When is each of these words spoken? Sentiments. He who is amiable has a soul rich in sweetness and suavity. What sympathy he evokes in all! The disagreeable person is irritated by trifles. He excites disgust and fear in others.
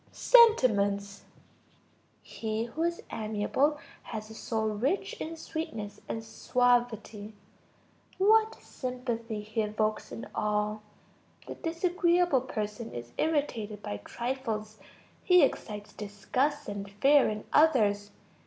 Sentiments. 0.11 1.25
He 2.23 2.63
who 2.63 2.81
is 2.81 3.03
amiable 3.11 3.77
has 4.01 4.31
a 4.31 4.33
soul 4.33 4.69
rich 4.69 5.13
in 5.21 5.37
sweetness 5.37 6.01
and 6.09 6.23
suavity. 6.23 7.35
What 8.17 8.55
sympathy 8.59 9.41
he 9.43 9.61
evokes 9.61 10.11
in 10.11 10.25
all! 10.33 10.81
The 11.45 11.53
disagreeable 11.53 12.41
person 12.41 12.91
is 12.95 13.13
irritated 13.19 13.83
by 13.83 13.97
trifles. 13.97 14.79
He 15.23 15.43
excites 15.43 15.93
disgust 15.93 16.67
and 16.67 16.89
fear 16.89 17.29
in 17.29 17.43
others. 17.53 18.09